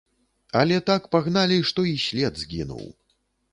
[0.61, 2.85] Але так пагналі, што і след згінуў.